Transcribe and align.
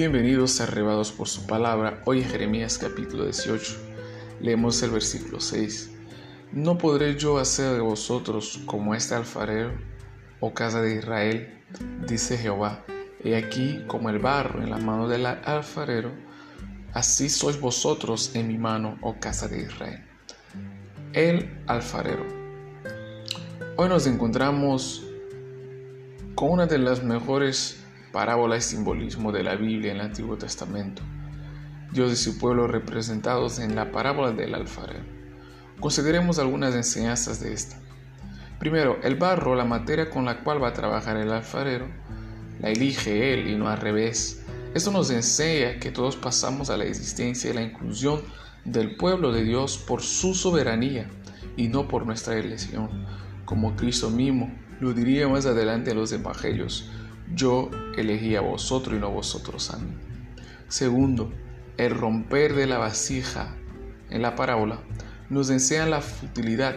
Bienvenidos 0.00 0.58
a 0.58 0.64
Arrebados 0.64 1.12
por 1.12 1.28
su 1.28 1.46
palabra. 1.46 2.00
Hoy 2.06 2.22
en 2.22 2.24
Jeremías 2.30 2.78
capítulo 2.78 3.24
18. 3.24 3.76
Leemos 4.40 4.82
el 4.82 4.92
versículo 4.92 5.40
6. 5.40 5.90
¿No 6.52 6.78
podré 6.78 7.18
yo 7.18 7.36
hacer 7.36 7.74
de 7.74 7.80
vosotros 7.80 8.60
como 8.64 8.94
este 8.94 9.14
alfarero, 9.14 9.72
oh 10.40 10.54
casa 10.54 10.80
de 10.80 10.94
Israel? 10.94 11.62
Dice 12.08 12.38
Jehová. 12.38 12.82
He 13.22 13.36
aquí 13.36 13.84
como 13.88 14.08
el 14.08 14.20
barro 14.20 14.62
en 14.62 14.70
la 14.70 14.78
mano 14.78 15.06
del 15.06 15.26
alfarero, 15.26 16.12
así 16.94 17.28
sois 17.28 17.60
vosotros 17.60 18.34
en 18.34 18.48
mi 18.48 18.56
mano, 18.56 18.96
oh 19.02 19.20
casa 19.20 19.48
de 19.48 19.64
Israel. 19.64 20.02
El 21.12 21.62
alfarero. 21.66 22.24
Hoy 23.76 23.90
nos 23.90 24.06
encontramos 24.06 25.04
con 26.34 26.52
una 26.52 26.64
de 26.64 26.78
las 26.78 27.04
mejores 27.04 27.79
parábola 28.12 28.56
y 28.56 28.60
simbolismo 28.60 29.32
de 29.32 29.44
la 29.44 29.54
Biblia 29.54 29.92
en 29.92 29.98
el 29.98 30.06
Antiguo 30.06 30.36
Testamento. 30.36 31.02
Dios 31.92 32.12
y 32.12 32.16
su 32.16 32.38
pueblo 32.38 32.66
representados 32.66 33.58
en 33.58 33.74
la 33.74 33.90
parábola 33.90 34.32
del 34.32 34.54
alfarero. 34.54 35.04
Consideremos 35.80 36.38
algunas 36.38 36.74
enseñanzas 36.74 37.40
de 37.40 37.52
esta. 37.52 37.78
Primero, 38.58 38.98
el 39.02 39.16
barro, 39.16 39.54
la 39.54 39.64
materia 39.64 40.10
con 40.10 40.24
la 40.24 40.42
cual 40.42 40.62
va 40.62 40.68
a 40.68 40.72
trabajar 40.72 41.16
el 41.16 41.32
alfarero, 41.32 41.88
la 42.60 42.70
elige 42.70 43.32
él 43.32 43.48
y 43.48 43.56
no 43.56 43.68
al 43.68 43.80
revés. 43.80 44.44
Esto 44.74 44.92
nos 44.92 45.10
enseña 45.10 45.78
que 45.80 45.90
todos 45.90 46.16
pasamos 46.16 46.70
a 46.70 46.76
la 46.76 46.84
existencia 46.84 47.50
y 47.50 47.54
la 47.54 47.62
inclusión 47.62 48.20
del 48.64 48.96
pueblo 48.96 49.32
de 49.32 49.42
Dios 49.42 49.78
por 49.78 50.02
su 50.02 50.34
soberanía 50.34 51.08
y 51.56 51.68
no 51.68 51.88
por 51.88 52.06
nuestra 52.06 52.36
elección, 52.36 53.06
como 53.46 53.74
Cristo 53.74 54.10
mismo 54.10 54.52
lo 54.80 54.94
diría 54.94 55.28
más 55.28 55.44
adelante 55.46 55.90
en 55.90 55.98
los 55.98 56.12
evangelios 56.12 56.90
yo 57.34 57.70
elegí 57.96 58.36
a 58.36 58.40
vosotros 58.40 58.96
y 58.96 59.00
no 59.00 59.10
vosotros 59.10 59.70
a 59.70 59.78
mí. 59.78 59.92
Segundo, 60.68 61.32
el 61.76 61.94
romper 61.94 62.54
de 62.54 62.66
la 62.66 62.78
vasija 62.78 63.54
en 64.10 64.22
la 64.22 64.34
parábola 64.34 64.80
nos 65.28 65.50
enseña 65.50 65.86
la 65.86 66.00
futilidad 66.00 66.74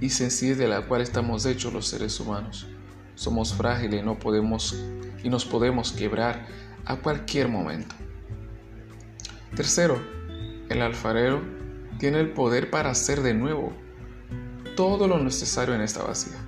y 0.00 0.10
sencillez 0.10 0.58
de 0.58 0.68
la 0.68 0.82
cual 0.82 1.02
estamos 1.02 1.44
hechos 1.46 1.72
los 1.72 1.86
seres 1.86 2.18
humanos. 2.20 2.66
Somos 3.14 3.54
frágiles 3.54 4.02
y, 4.02 4.04
no 4.04 4.18
podemos, 4.18 4.82
y 5.22 5.28
nos 5.28 5.44
podemos 5.44 5.92
quebrar 5.92 6.46
a 6.84 6.96
cualquier 6.96 7.48
momento. 7.48 7.94
Tercero, 9.54 10.00
el 10.68 10.80
alfarero 10.80 11.42
tiene 11.98 12.20
el 12.20 12.30
poder 12.30 12.70
para 12.70 12.90
hacer 12.90 13.20
de 13.20 13.34
nuevo 13.34 13.72
todo 14.76 15.08
lo 15.08 15.18
necesario 15.18 15.74
en 15.74 15.82
esta 15.82 16.02
vasija 16.02 16.38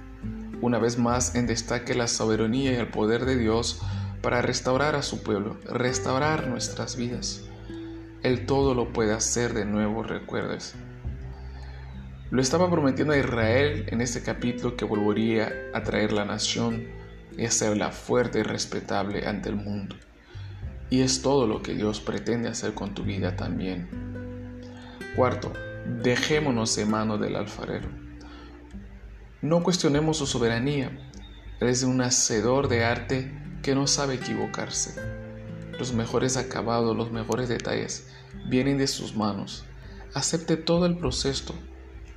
una 0.63 0.79
vez 0.79 0.97
más 0.97 1.35
en 1.35 1.47
destaque 1.47 1.95
la 1.95 2.07
soberanía 2.07 2.73
y 2.73 2.77
el 2.77 2.89
poder 2.89 3.27
de 3.27 3.37
Dios 3.37 3.83
para 4.23 4.41
restaurar 4.41 4.95
a 4.95 5.03
su 5.03 5.23
pueblo, 5.23 5.59
restaurar 5.65 6.47
nuestras 6.47 6.97
vidas. 6.97 7.43
Él 8.23 8.47
todo 8.47 8.75
lo 8.75 8.93
puede 8.93 9.13
hacer 9.13 9.53
de 9.53 9.65
nuevo, 9.65 10.05
recuerdes. 10.05 10.75
Lo 12.31 12.41
estaba 12.41 12.71
prometiendo 12.71 13.13
a 13.13 13.19
Israel 13.19 13.87
en 13.89 14.01
este 14.01 14.23
capítulo 14.23 14.77
que 14.77 14.85
volvería 14.85 15.53
a 15.75 15.83
traer 15.83 16.13
la 16.13 16.25
nación 16.25 16.87
y 17.37 17.45
hacerla 17.45 17.91
fuerte 17.91 18.39
y 18.39 18.43
respetable 18.43 19.27
ante 19.27 19.49
el 19.49 19.57
mundo. 19.57 19.97
Y 20.89 21.01
es 21.01 21.23
todo 21.23 21.49
lo 21.49 21.61
que 21.61 21.75
Dios 21.75 22.01
pretende 22.01 22.49
hacer 22.49 22.75
con 22.75 22.95
tu 22.95 23.03
vida 23.03 23.35
también. 23.35 23.89
Cuarto, 25.17 25.53
dejémonos 26.03 26.79
en 26.79 26.91
mano 26.91 27.19
del 27.19 27.35
alfarero. 27.35 27.89
No 29.43 29.65
cuestionemos 29.65 30.19
su 30.19 30.27
soberanía. 30.29 30.97
Él 31.59 31.69
es 31.69 31.83
un 31.83 32.01
hacedor 32.01 32.69
de 32.69 32.85
arte 32.85 33.33
que 33.61 33.75
no 33.75 33.89
sabe 33.89 34.15
equivocarse. 34.15 34.95
Los 35.81 35.93
mejores 35.93 36.37
acabados, 36.37 36.97
los 36.97 37.11
mejores 37.11 37.49
detalles 37.49 38.07
vienen 38.49 38.79
de 38.79 38.87
sus 38.87 39.17
manos. 39.17 39.65
Acepte 40.15 40.57
todo 40.57 40.87
el 40.87 40.97
proceso, 40.97 41.57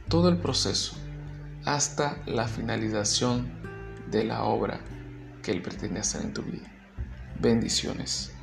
todo 0.07 0.29
el 0.29 0.37
proceso, 0.37 0.95
hasta 1.63 2.21
la 2.27 2.47
finalización 2.47 3.51
de 4.11 4.23
la 4.23 4.43
obra 4.43 4.81
que 5.41 5.51
Él 5.51 5.63
pretende 5.63 6.01
hacer 6.01 6.21
en 6.21 6.33
tu 6.33 6.43
vida. 6.43 6.71
Bendiciones. 7.39 8.34